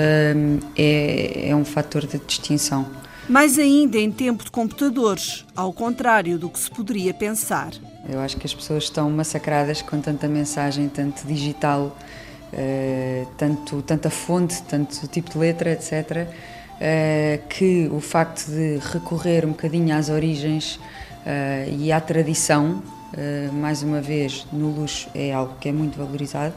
é, 0.77 1.49
é 1.49 1.57
um 1.57 1.65
fator 1.65 2.07
de 2.07 2.19
distinção. 2.19 2.87
Mais 3.29 3.59
ainda 3.59 3.99
em 3.99 4.11
tempo 4.11 4.45
de 4.45 4.51
computadores, 4.51 5.45
ao 5.55 5.73
contrário 5.73 6.39
do 6.39 6.49
que 6.49 6.59
se 6.59 6.71
poderia 6.71 7.15
pensar. 7.15 7.71
Eu 8.09 8.19
acho 8.21 8.37
que 8.37 8.47
as 8.47 8.53
pessoas 8.53 8.85
estão 8.85 9.09
massacradas 9.11 9.81
com 9.81 10.01
tanta 10.01 10.27
mensagem, 10.27 10.89
tanto 10.89 11.25
digital, 11.27 11.97
uh, 12.53 13.29
tanto, 13.39 13.81
tanta 13.83 14.11
fonte, 14.11 14.61
tanto 14.63 15.07
tipo 15.07 15.31
de 15.31 15.39
letra, 15.39 15.73
etc., 15.73 16.27
uh, 16.29 16.53
que 17.49 17.89
o 17.93 18.01
facto 18.01 18.47
de 18.47 18.79
recorrer 18.93 19.45
um 19.45 19.51
bocadinho 19.51 19.95
às 19.95 20.09
origens 20.09 20.77
uh, 20.77 21.71
e 21.79 21.93
à 21.93 22.01
tradição, 22.01 22.83
mais 23.53 23.83
uma 23.83 24.01
vez, 24.01 24.47
no 24.53 24.71
luxo 24.71 25.09
é 25.15 25.33
algo 25.33 25.55
que 25.61 25.69
é 25.69 25.73
muito 25.73 25.99
valorizado. 25.99 26.55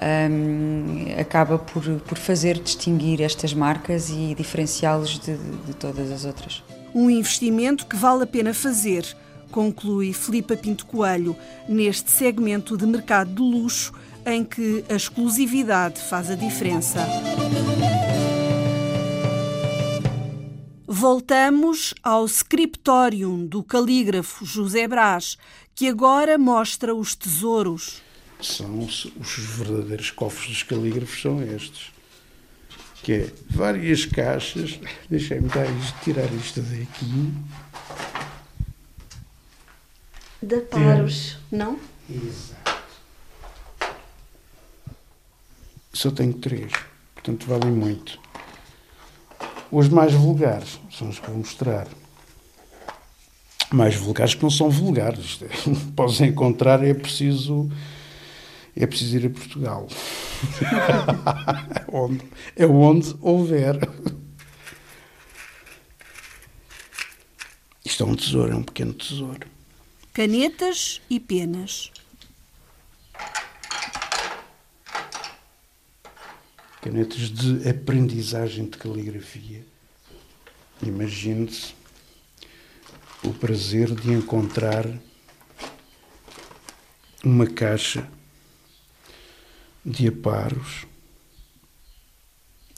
Um, 0.00 1.20
acaba 1.20 1.58
por, 1.58 1.82
por 1.82 2.16
fazer 2.16 2.58
distinguir 2.58 3.20
estas 3.20 3.52
marcas 3.52 4.08
e 4.08 4.34
diferenciá-los 4.34 5.18
de, 5.18 5.36
de 5.36 5.74
todas 5.74 6.10
as 6.10 6.24
outras. 6.24 6.62
Um 6.94 7.10
investimento 7.10 7.84
que 7.86 7.96
vale 7.96 8.22
a 8.22 8.26
pena 8.26 8.54
fazer, 8.54 9.04
conclui 9.50 10.12
Filipa 10.14 10.56
Pinto 10.56 10.86
Coelho, 10.86 11.36
neste 11.68 12.10
segmento 12.10 12.78
de 12.78 12.86
mercado 12.86 13.34
de 13.34 13.42
luxo 13.42 13.92
em 14.24 14.42
que 14.42 14.84
a 14.88 14.94
exclusividade 14.94 16.00
faz 16.00 16.30
a 16.30 16.34
diferença. 16.34 17.00
Voltamos 21.00 21.94
ao 22.02 22.26
scriptorium 22.26 23.46
do 23.46 23.62
calígrafo 23.62 24.44
José 24.44 24.86
Brás, 24.86 25.38
que 25.74 25.88
agora 25.88 26.36
mostra 26.36 26.94
os 26.94 27.14
tesouros. 27.14 28.02
São 28.38 28.80
os 28.80 29.10
verdadeiros 29.56 30.10
cofres 30.10 30.48
dos 30.50 30.62
calígrafos 30.62 31.22
são 31.22 31.42
estes. 31.42 31.90
Que 33.02 33.12
é 33.12 33.32
várias 33.48 34.04
caixas. 34.04 34.78
Deixem-me 35.08 35.48
tirar 36.04 36.30
isto 36.34 36.60
daqui. 36.60 37.32
De 40.42 40.60
paros, 40.60 41.38
não? 41.50 41.80
Exato. 42.10 42.84
Só 45.94 46.10
tenho 46.10 46.34
três, 46.34 46.70
portanto 47.14 47.46
valem 47.46 47.72
muito. 47.72 48.20
Os 49.70 49.88
mais 49.88 50.12
vulgares 50.12 50.80
são 50.90 51.08
os 51.08 51.18
que 51.18 51.26
vou 51.28 51.38
mostrar. 51.38 51.86
Mais 53.72 53.94
vulgares 53.94 54.34
que 54.34 54.42
não 54.42 54.50
são 54.50 54.68
vulgares. 54.68 55.40
Podes 55.94 56.20
encontrar, 56.20 56.84
é 56.84 56.92
preciso. 56.92 57.70
É 58.76 58.86
preciso 58.86 59.16
ir 59.16 59.26
a 59.26 59.30
Portugal. 59.30 59.88
é, 60.62 61.84
onde, 61.96 62.22
é 62.56 62.66
onde 62.66 63.14
houver. 63.20 63.76
Isto 67.84 68.04
é 68.04 68.06
um 68.06 68.14
tesouro, 68.14 68.52
é 68.52 68.56
um 68.56 68.62
pequeno 68.62 68.92
tesouro 68.92 69.46
canetas 70.12 71.00
e 71.08 71.18
penas. 71.18 71.90
Canetas 76.80 77.30
de 77.30 77.68
aprendizagem 77.68 78.64
de 78.64 78.78
caligrafia. 78.78 79.62
Imagine-se 80.82 81.74
o 83.22 83.34
prazer 83.34 83.94
de 83.94 84.10
encontrar 84.12 84.86
uma 87.22 87.46
caixa 87.46 88.08
de 89.84 90.08
aparos 90.08 90.86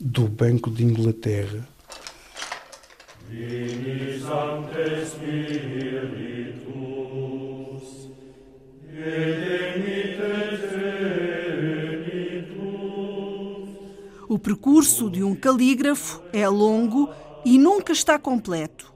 do 0.01 0.27
Banco 0.27 0.69
de 0.69 0.83
Inglaterra. 0.83 1.69
O 3.31 3.63
percurso 14.43 15.09
de 15.09 15.23
um 15.23 15.35
calígrafo 15.35 16.21
é 16.33 16.49
longo 16.49 17.09
e 17.45 17.59
nunca 17.59 17.93
está 17.93 18.19
completo. 18.19 18.93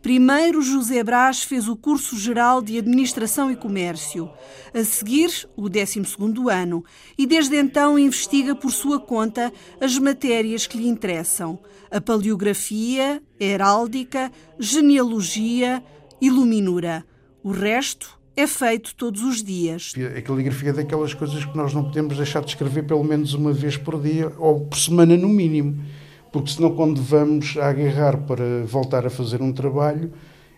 Primeiro, 0.00 0.62
José 0.62 1.02
Brás 1.02 1.42
fez 1.42 1.66
o 1.66 1.74
curso 1.74 2.16
geral 2.16 2.62
de 2.62 2.78
Administração 2.78 3.50
e 3.50 3.56
Comércio, 3.56 4.30
a 4.72 4.84
seguir, 4.84 5.48
o 5.56 5.62
12º 5.62 6.48
ano, 6.48 6.84
e 7.18 7.26
desde 7.26 7.56
então 7.56 7.98
investiga 7.98 8.54
por 8.54 8.70
sua 8.70 9.00
conta 9.00 9.52
as 9.80 9.98
matérias 9.98 10.64
que 10.64 10.78
lhe 10.78 10.86
interessam: 10.86 11.58
a 11.90 12.00
paleografia, 12.00 13.20
heráldica, 13.40 14.30
genealogia 14.60 15.82
e 16.20 16.30
luminura. 16.30 17.04
O 17.42 17.50
resto 17.50 18.15
é 18.36 18.46
feito 18.46 18.94
todos 18.94 19.22
os 19.22 19.42
dias. 19.42 19.94
A 20.16 20.20
caligrafia 20.20 20.70
é 20.70 20.72
daquelas 20.74 21.14
coisas 21.14 21.44
que 21.44 21.56
nós 21.56 21.72
não 21.72 21.84
podemos 21.84 22.16
deixar 22.16 22.40
de 22.40 22.50
escrever 22.50 22.84
pelo 22.84 23.02
menos 23.02 23.32
uma 23.32 23.52
vez 23.52 23.78
por 23.78 24.00
dia 24.00 24.30
ou 24.38 24.60
por 24.60 24.78
semana 24.78 25.16
no 25.16 25.28
mínimo, 25.28 25.82
porque 26.30 26.50
senão 26.50 26.76
quando 26.76 27.00
vamos 27.02 27.56
a 27.56 27.68
agarrar 27.68 28.18
para 28.18 28.64
voltar 28.66 29.06
a 29.06 29.10
fazer 29.10 29.40
um 29.40 29.52
trabalho, 29.52 30.12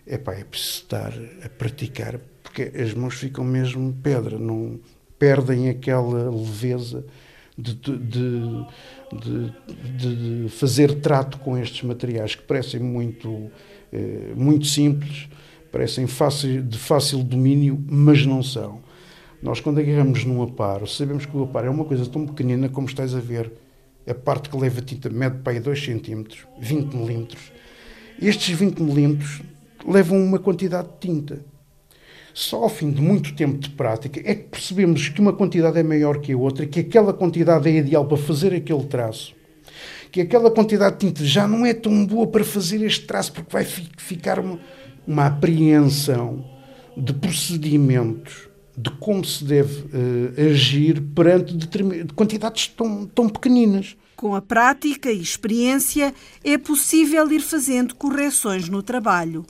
é 0.05 0.17
preciso 0.17 0.81
estar 0.81 1.13
a 1.45 1.49
praticar, 1.49 2.19
porque 2.43 2.71
as 2.75 2.93
mãos 2.93 3.13
ficam 3.13 3.45
mesmo 3.45 3.95
pedra, 4.03 4.37
não 4.37 4.79
perdem 5.17 5.69
aquela 5.69 6.29
leveza 6.29 7.05
de, 7.57 7.75
de, 7.75 7.99
de, 9.13 10.43
de 10.43 10.49
fazer 10.49 10.95
trato 10.95 11.37
com 11.39 11.57
estes 11.57 11.83
materiais 11.83 12.35
que 12.35 12.43
parecem 12.43 12.79
muito, 12.79 13.51
eh, 13.91 14.33
muito 14.35 14.65
simples, 14.65 15.27
parecem 15.71 16.07
fácil, 16.07 16.61
de 16.61 16.77
fácil 16.77 17.23
domínio, 17.23 17.83
mas 17.87 18.25
não 18.25 18.41
são. 18.41 18.81
Nós, 19.41 19.61
quando 19.61 19.79
agarramos 19.79 20.25
num 20.25 20.41
aparo, 20.43 20.85
sabemos 20.85 21.25
que 21.25 21.35
o 21.35 21.43
aparo 21.43 21.67
é 21.67 21.69
uma 21.69 21.85
coisa 21.85 22.05
tão 22.05 22.25
pequenina 22.25 22.67
como 22.67 22.87
estás 22.87 23.15
a 23.15 23.19
ver. 23.19 23.51
A 24.07 24.13
parte 24.13 24.49
que 24.49 24.57
leva 24.57 24.81
tinta 24.81 25.09
mede 25.09 25.37
para 25.37 25.53
aí 25.53 25.59
2 25.59 25.79
cm, 25.79 26.23
20 26.59 26.93
milímetros. 26.93 27.51
Estes 28.21 28.57
20 28.57 28.79
milímetros 28.79 29.41
levam 29.87 30.21
uma 30.21 30.39
quantidade 30.39 30.89
de 30.89 30.99
tinta. 30.99 31.45
Só 32.33 32.63
ao 32.63 32.69
fim 32.69 32.91
de 32.91 33.01
muito 33.01 33.33
tempo 33.33 33.57
de 33.57 33.69
prática 33.69 34.21
é 34.23 34.35
que 34.35 34.49
percebemos 34.49 35.09
que 35.09 35.21
uma 35.21 35.33
quantidade 35.33 35.79
é 35.79 35.83
maior 35.83 36.19
que 36.19 36.33
a 36.33 36.37
outra, 36.37 36.65
que 36.65 36.81
aquela 36.81 37.13
quantidade 37.13 37.67
é 37.69 37.77
ideal 37.77 38.05
para 38.05 38.17
fazer 38.17 38.53
aquele 38.53 38.83
traço, 38.85 39.33
que 40.11 40.21
aquela 40.21 40.51
quantidade 40.51 40.97
de 40.97 41.07
tinta 41.07 41.23
já 41.23 41.47
não 41.47 41.65
é 41.65 41.73
tão 41.73 42.05
boa 42.05 42.27
para 42.27 42.43
fazer 42.43 42.83
este 42.83 43.05
traço, 43.05 43.33
porque 43.33 43.51
vai 43.51 43.65
ficar 43.65 44.39
uma 45.07 45.27
apreensão 45.27 46.45
de 46.95 47.13
procedimentos 47.13 48.49
de 48.77 48.89
como 48.91 49.25
se 49.25 49.43
deve 49.43 49.81
uh, 49.81 50.51
agir 50.51 51.01
perante 51.01 51.53
quantidades 52.15 52.67
tão, 52.67 53.05
tão 53.05 53.27
pequeninas. 53.27 53.97
Com 54.15 54.33
a 54.33 54.41
prática 54.41 55.11
e 55.11 55.21
experiência, 55.21 56.13
é 56.43 56.57
possível 56.57 57.29
ir 57.31 57.41
fazendo 57.41 57.95
correções 57.95 58.69
no 58.69 58.81
trabalho. 58.81 59.45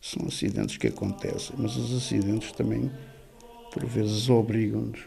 São 0.00 0.26
acidentes 0.28 0.76
que 0.76 0.86
acontecem, 0.86 1.56
mas 1.58 1.76
os 1.76 1.96
acidentes 1.96 2.52
também, 2.52 2.90
por 3.72 3.84
vezes, 3.84 4.28
obrigam-nos 4.28 5.00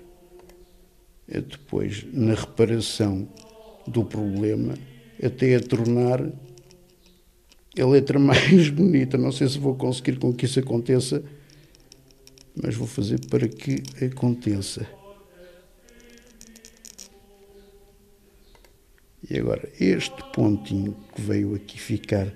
a 1.34 1.40
depois, 1.40 2.06
na 2.12 2.34
reparação 2.34 3.30
do 3.88 4.04
problema, 4.04 4.74
até 5.24 5.56
a 5.56 5.62
tornar 5.62 6.22
a 7.82 7.88
letra 7.88 8.18
mais 8.20 8.70
bonita. 8.70 9.18
Não 9.18 9.32
sei 9.32 9.48
se 9.48 9.58
vou 9.58 9.76
conseguir 9.76 10.18
com 10.18 10.34
que 10.34 10.46
isso 10.46 10.60
aconteça, 10.60 11.24
mas 12.62 12.76
vou 12.76 12.88
fazer 12.88 13.20
para 13.28 13.48
que 13.48 13.84
aconteça. 14.04 14.86
E 19.30 19.38
agora, 19.38 19.70
este 19.80 20.24
pontinho 20.34 20.96
que 21.14 21.22
veio 21.22 21.54
aqui 21.54 21.80
ficar 21.80 22.34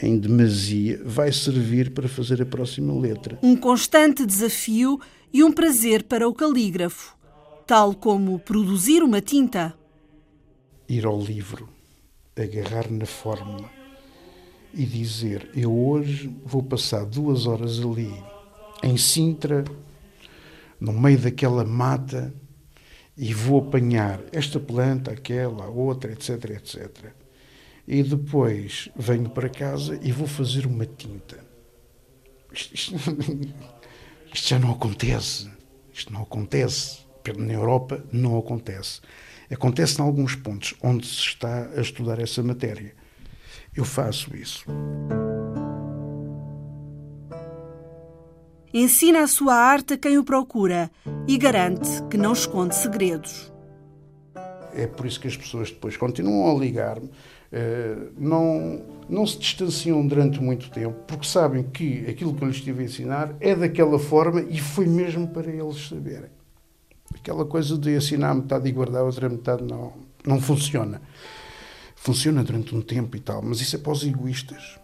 em 0.00 0.18
demasia 0.18 1.00
vai 1.04 1.30
servir 1.30 1.90
para 1.90 2.08
fazer 2.08 2.40
a 2.40 2.46
próxima 2.46 2.98
letra. 2.98 3.38
Um 3.42 3.56
constante 3.56 4.24
desafio 4.24 4.98
e 5.32 5.44
um 5.44 5.52
prazer 5.52 6.04
para 6.04 6.28
o 6.28 6.34
calígrafo, 6.34 7.16
tal 7.66 7.94
como 7.94 8.38
produzir 8.38 9.02
uma 9.02 9.20
tinta. 9.20 9.74
Ir 10.88 11.04
ao 11.04 11.20
livro, 11.20 11.68
agarrar 12.36 12.90
na 12.90 13.06
fórmula 13.06 13.81
e 14.74 14.84
dizer: 14.84 15.50
Eu 15.54 15.72
hoje 15.72 16.34
vou 16.44 16.62
passar 16.62 17.04
duas 17.04 17.46
horas 17.46 17.78
ali, 17.78 18.12
em 18.82 18.96
Sintra, 18.96 19.64
no 20.80 20.92
meio 20.92 21.18
daquela 21.18 21.64
mata, 21.64 22.32
e 23.16 23.32
vou 23.34 23.60
apanhar 23.60 24.20
esta 24.32 24.58
planta, 24.58 25.12
aquela, 25.12 25.68
outra, 25.68 26.12
etc, 26.12 26.50
etc. 26.50 27.12
E 27.86 28.02
depois 28.02 28.88
venho 28.96 29.28
para 29.28 29.48
casa 29.48 29.98
e 30.02 30.12
vou 30.12 30.26
fazer 30.26 30.66
uma 30.66 30.86
tinta. 30.86 31.44
Isto, 32.52 32.74
isto, 32.74 32.94
isto 34.32 34.48
já 34.48 34.58
não 34.58 34.72
acontece. 34.72 35.50
Isto 35.92 36.12
não 36.12 36.22
acontece. 36.22 37.02
Na 37.36 37.52
Europa 37.52 38.04
não 38.10 38.38
acontece. 38.38 39.00
Acontece 39.50 40.00
em 40.00 40.04
alguns 40.04 40.34
pontos 40.34 40.74
onde 40.82 41.06
se 41.06 41.18
está 41.18 41.70
a 41.76 41.80
estudar 41.80 42.18
essa 42.18 42.42
matéria. 42.42 42.94
Eu 43.74 43.84
faço 43.84 44.34
isso. 44.36 44.66
Ensina 48.74 49.22
a 49.22 49.26
sua 49.26 49.54
arte 49.54 49.94
a 49.94 49.98
quem 49.98 50.16
o 50.16 50.24
procura 50.24 50.90
e 51.28 51.36
garante 51.36 52.02
que 52.10 52.16
não 52.16 52.32
esconde 52.32 52.74
segredos. 52.74 53.52
É 54.74 54.86
por 54.86 55.04
isso 55.04 55.20
que 55.20 55.28
as 55.28 55.36
pessoas 55.36 55.70
depois 55.70 55.96
continuam 55.98 56.56
a 56.56 56.58
ligar-me, 56.58 57.10
eh, 57.50 57.96
não, 58.16 58.82
não 59.08 59.26
se 59.26 59.38
distanciam 59.38 60.06
durante 60.06 60.40
muito 60.40 60.70
tempo, 60.70 60.96
porque 61.06 61.26
sabem 61.26 61.64
que 61.64 62.06
aquilo 62.08 62.34
que 62.34 62.42
eu 62.42 62.48
lhes 62.48 62.56
estive 62.56 62.82
a 62.82 62.86
ensinar 62.86 63.34
é 63.40 63.54
daquela 63.54 63.98
forma 63.98 64.40
e 64.40 64.58
foi 64.58 64.86
mesmo 64.86 65.28
para 65.28 65.50
eles 65.50 65.88
saberem. 65.88 66.30
Aquela 67.14 67.44
coisa 67.44 67.76
de 67.76 67.94
ensinar 67.94 68.34
metade 68.34 68.66
e 68.66 68.72
guardar 68.72 69.02
a 69.02 69.04
outra 69.04 69.28
metade 69.28 69.62
não, 69.64 69.92
não 70.26 70.40
funciona. 70.40 71.02
Funciona 72.02 72.42
durante 72.42 72.74
um 72.74 72.82
tempo 72.82 73.16
e 73.16 73.20
tal, 73.20 73.40
mas 73.40 73.60
isso 73.60 73.76
é 73.76 73.78
para 73.78 73.92
os 73.92 74.02
egoístas. 74.02 74.76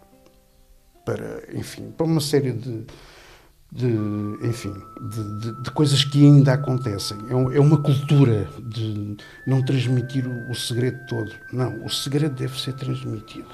Para, 1.04 1.42
enfim, 1.52 1.90
para 1.90 2.06
uma 2.06 2.20
série 2.20 2.52
de, 2.52 2.84
de, 3.72 3.88
enfim, 4.44 4.72
de, 5.00 5.40
de, 5.40 5.62
de, 5.64 5.70
coisas 5.72 6.04
que 6.04 6.24
ainda 6.24 6.52
acontecem. 6.52 7.18
É, 7.28 7.56
é, 7.56 7.60
uma 7.60 7.82
cultura 7.82 8.48
de 8.62 9.16
não 9.44 9.60
transmitir 9.64 10.28
o, 10.28 10.52
o 10.52 10.54
segredo 10.54 11.04
todo. 11.08 11.32
Não, 11.52 11.84
o 11.84 11.90
segredo 11.90 12.36
deve 12.36 12.56
ser 12.56 12.74
transmitido. 12.74 13.48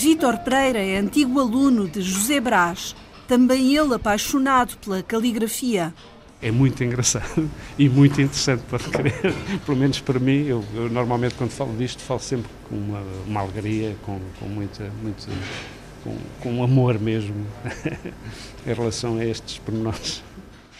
Vítor 0.00 0.38
Pereira 0.38 0.78
é 0.78 0.96
antigo 0.96 1.38
aluno 1.38 1.86
de 1.86 2.00
José 2.00 2.40
Brás, 2.40 2.96
também 3.28 3.76
ele 3.76 3.92
apaixonado 3.94 4.78
pela 4.78 5.02
caligrafia 5.02 5.92
é 6.40 6.50
muito 6.50 6.82
engraçado 6.82 7.50
e 7.78 7.86
muito 7.86 8.18
interessante 8.18 8.62
para 8.62 8.78
crer. 8.78 9.34
Pelo 9.66 9.76
menos 9.76 10.00
para 10.00 10.18
mim, 10.18 10.46
eu, 10.46 10.64
eu, 10.74 10.88
normalmente 10.88 11.34
quando 11.34 11.50
falo 11.50 11.76
disto 11.76 12.02
falo 12.02 12.18
sempre 12.18 12.50
com 12.66 12.76
uma, 12.76 13.02
uma 13.26 13.40
alegria, 13.42 13.94
com, 14.00 14.18
com 14.38 14.46
muita, 14.46 14.90
muito, 15.02 15.28
com, 16.02 16.16
com 16.40 16.64
amor 16.64 16.98
mesmo 16.98 17.46
em 18.66 18.72
relação 18.72 19.18
a 19.18 19.24
estes 19.26 19.58
pormenores. 19.58 20.22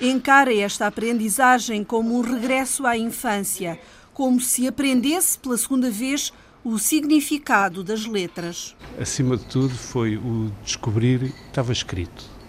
Encara 0.00 0.54
esta 0.54 0.86
aprendizagem 0.86 1.84
como 1.84 2.18
um 2.18 2.22
regresso 2.22 2.86
à 2.86 2.96
infância, 2.96 3.78
como 4.14 4.40
se 4.40 4.66
aprendesse 4.66 5.38
pela 5.38 5.58
segunda 5.58 5.90
vez 5.90 6.32
o 6.64 6.78
significado 6.78 7.82
das 7.82 8.06
letras. 8.06 8.76
Acima 9.00 9.36
de 9.36 9.44
tudo 9.44 9.74
foi 9.74 10.16
o 10.16 10.50
descobrir 10.64 11.32
que 11.32 11.46
estava 11.48 11.72
escrito 11.72 12.40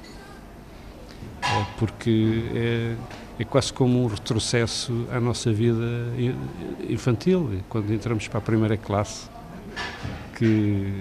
é 1.52 1.66
porque 1.78 2.44
é, 2.54 2.96
é 3.40 3.44
quase 3.44 3.74
como 3.74 4.04
um 4.04 4.08
retrocesso 4.08 5.08
à 5.12 5.20
nossa 5.20 5.52
vida 5.52 6.14
infantil, 6.90 7.62
quando 7.68 7.92
entramos 7.94 8.28
para 8.28 8.38
a 8.38 8.42
primeira 8.42 8.78
classe, 8.78 9.28
que 10.38 10.94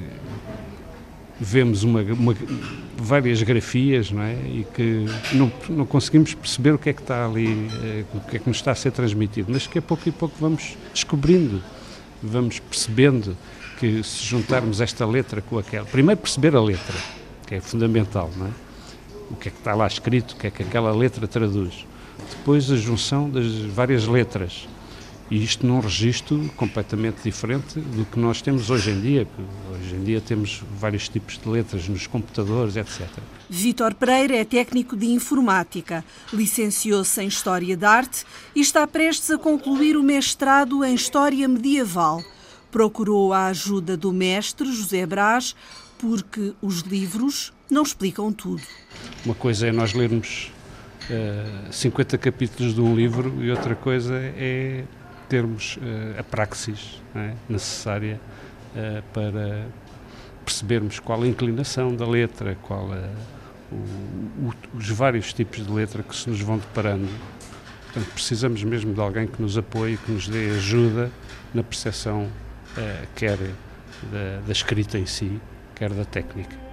vemos 1.38 1.84
uma, 1.84 2.02
uma, 2.02 2.36
várias 2.96 3.42
grafias 3.42 4.10
não 4.10 4.22
é? 4.22 4.34
e 4.34 4.66
que 4.74 5.06
não, 5.32 5.50
não 5.70 5.86
conseguimos 5.86 6.34
perceber 6.34 6.72
o 6.72 6.78
que 6.78 6.90
é 6.90 6.92
que 6.92 7.00
está 7.00 7.24
ali, 7.24 7.68
eh, 7.82 8.04
o 8.14 8.20
que 8.20 8.36
é 8.36 8.38
que 8.38 8.46
nos 8.46 8.58
está 8.58 8.72
a 8.72 8.74
ser 8.74 8.92
transmitido, 8.92 9.50
mas 9.50 9.66
que 9.66 9.78
a 9.78 9.82
pouco 9.82 10.06
e 10.06 10.12
pouco 10.12 10.34
vamos 10.38 10.76
descobrindo, 10.92 11.62
vamos 12.22 12.58
percebendo 12.58 13.36
que 13.78 14.02
se 14.02 14.24
juntarmos 14.24 14.80
esta 14.80 15.06
letra 15.06 15.40
com 15.40 15.58
aquela, 15.58 15.86
primeiro 15.86 16.20
perceber 16.20 16.54
a 16.54 16.62
letra, 16.62 16.96
que 17.46 17.54
é 17.54 17.60
fundamental, 17.60 18.30
não 18.36 18.46
é? 18.46 18.50
o 19.30 19.36
que 19.36 19.48
é 19.48 19.50
que 19.50 19.58
está 19.58 19.74
lá 19.74 19.86
escrito, 19.86 20.32
o 20.32 20.36
que 20.36 20.48
é 20.48 20.50
que 20.50 20.62
aquela 20.62 20.92
letra 20.92 21.26
traduz. 21.26 21.86
Depois 22.30 22.70
a 22.70 22.76
junção 22.76 23.30
das 23.30 23.46
várias 23.46 24.06
letras. 24.06 24.68
E 25.30 25.44
isto 25.44 25.64
num 25.64 25.78
registro 25.78 26.50
completamente 26.56 27.22
diferente 27.22 27.78
do 27.78 28.04
que 28.04 28.18
nós 28.18 28.42
temos 28.42 28.68
hoje 28.68 28.90
em 28.90 29.00
dia. 29.00 29.28
Hoje 29.72 29.94
em 29.94 30.02
dia 30.02 30.20
temos 30.20 30.60
vários 30.76 31.08
tipos 31.08 31.38
de 31.38 31.48
letras 31.48 31.88
nos 31.88 32.08
computadores, 32.08 32.76
etc. 32.76 33.06
Vítor 33.48 33.94
Pereira 33.94 34.36
é 34.36 34.44
técnico 34.44 34.96
de 34.96 35.06
informática, 35.06 36.04
licenciou-se 36.32 37.22
em 37.22 37.28
História 37.28 37.76
da 37.76 37.90
Arte 37.90 38.24
e 38.56 38.60
está 38.60 38.84
prestes 38.88 39.30
a 39.30 39.38
concluir 39.38 39.96
o 39.96 40.02
mestrado 40.02 40.84
em 40.84 40.94
História 40.94 41.46
Medieval. 41.46 42.24
Procurou 42.72 43.32
a 43.32 43.46
ajuda 43.46 43.96
do 43.96 44.12
mestre 44.12 44.72
José 44.72 45.06
Brás 45.06 45.54
porque 45.96 46.54
os 46.60 46.80
livros 46.80 47.52
não 47.70 47.82
explicam 47.82 48.32
tudo. 48.32 48.62
Uma 49.24 49.34
coisa 49.34 49.68
é 49.68 49.72
nós 49.72 49.92
lermos 49.92 50.50
uh, 51.08 51.68
eh, 51.68 51.72
50 51.72 52.18
capítulos 52.18 52.74
de 52.74 52.80
um 52.80 52.96
livro 52.96 53.44
e 53.44 53.50
outra 53.50 53.76
coisa 53.76 54.14
é 54.16 54.84
termos 55.30 55.76
uh, 55.76 56.18
a 56.18 56.22
praxis 56.24 57.00
é, 57.14 57.34
necessária 57.48 58.20
uh, 58.74 59.02
para 59.14 59.66
percebermos 60.44 60.98
qual 60.98 61.22
a 61.22 61.26
inclinação 61.26 61.94
da 61.94 62.06
letra, 62.06 62.58
qual 62.62 62.92
é 62.92 63.08
o, 63.70 64.48
o, 64.48 64.54
os 64.74 64.90
vários 64.90 65.32
tipos 65.32 65.64
de 65.64 65.72
letra 65.72 66.02
que 66.02 66.14
se 66.14 66.28
nos 66.28 66.40
vão 66.40 66.58
deparando. 66.58 67.08
Portanto, 67.84 68.12
precisamos 68.12 68.62
mesmo 68.64 68.92
de 68.92 69.00
alguém 69.00 69.28
que 69.28 69.40
nos 69.40 69.56
apoie, 69.56 69.96
que 69.96 70.10
nos 70.10 70.28
dê 70.28 70.50
ajuda 70.50 71.10
na 71.54 71.62
percepção, 71.62 72.28
quer 73.16 73.36
da, 73.36 74.40
da 74.46 74.52
escrita 74.52 74.96
em 74.96 75.06
si, 75.06 75.40
quer 75.74 75.92
da 75.92 76.04
técnica. 76.04 76.69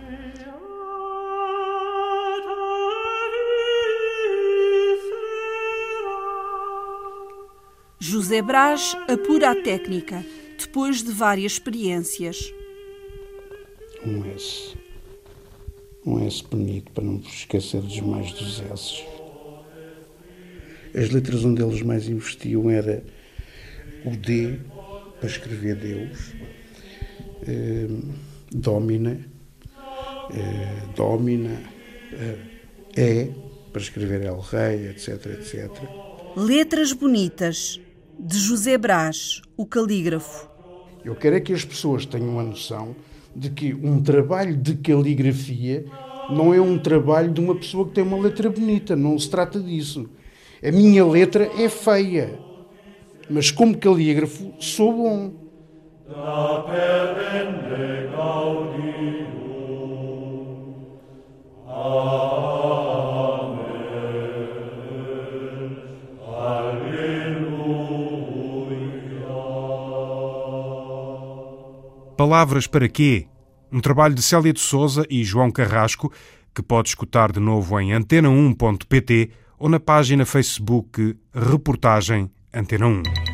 José 8.10 8.41
Brás 8.41 8.96
apura 9.06 9.52
a 9.52 9.62
técnica, 9.62 10.26
depois 10.58 11.04
de 11.04 11.12
várias 11.12 11.52
experiências. 11.52 12.54
Um 14.06 14.24
S. 14.34 14.78
Um 16.06 16.26
S 16.26 16.41
bonito, 16.41 16.89
para 16.93 17.04
não 17.04 17.17
vos 17.17 17.34
esquecer 17.34 17.82
dos 17.82 18.00
mais 18.00 18.32
dos 18.32 18.62
S. 18.62 19.04
As 20.96 21.10
letras 21.10 21.43
onde 21.43 21.62
eles 21.62 21.82
mais 21.82 22.08
investiam 22.08 22.70
era 22.70 23.04
o 24.06 24.15
D, 24.15 24.58
para 25.20 25.28
escrever 25.28 25.76
Deus, 25.76 26.32
eh, 27.46 27.88
Domina, 28.50 29.20
eh, 30.34 30.84
Domina, 30.96 31.62
eh, 32.13 32.38
E, 32.96 33.32
para 33.74 33.82
escrever 33.82 34.22
El 34.22 34.39
Rei, 34.39 34.88
etc, 34.88 35.26
etc. 35.26 35.72
Letras 36.38 36.93
bonitas, 36.93 37.82
de 38.19 38.38
José 38.39 38.77
Brás, 38.77 39.41
o 39.56 39.65
calígrafo. 39.65 40.49
Eu 41.06 41.15
quero 41.15 41.36
é 41.36 41.39
que 41.39 41.53
as 41.53 41.63
pessoas 41.63 42.06
tenham 42.06 42.39
a 42.39 42.43
noção 42.43 42.95
de 43.36 43.49
que 43.49 43.73
um 43.73 44.01
trabalho 44.01 44.58
de 44.58 44.75
caligrafia 44.75 45.86
não 46.30 46.53
é 46.53 46.60
um 46.60 46.77
trabalho 46.77 47.32
de 47.32 47.39
uma 47.39 47.56
pessoa 47.56 47.88
que 47.88 47.93
tem 47.93 48.03
uma 48.03 48.17
letra 48.17 48.49
bonita, 48.49 48.95
não 48.95 49.17
se 49.17 49.30
trata 49.30 49.60
disso. 49.60 50.10
A 50.63 50.71
minha 50.71 51.06
letra 51.06 51.49
é 51.58 51.69
feia, 51.69 52.39
mas 53.30 53.51
como 53.51 53.77
calígrafo 53.77 54.51
sou 54.60 54.91
bom. 54.91 55.32
Palavras 72.28 72.68
para 72.68 72.90
quê? 72.90 73.26
Um 73.72 73.80
trabalho 73.80 74.13
de 74.13 74.22
Célia 74.22 74.52
de 74.52 74.60
Souza 74.60 75.06
e 75.10 75.24
João 75.24 75.50
Carrasco, 75.50 76.12
que 76.54 76.62
pode 76.62 76.90
escutar 76.90 77.32
de 77.32 77.40
novo 77.40 77.80
em 77.80 77.92
antena1.pt 77.92 79.32
ou 79.58 79.70
na 79.70 79.80
página 79.80 80.26
Facebook 80.26 81.18
Reportagem 81.34 82.30
Antena 82.54 82.86
1. 82.86 83.27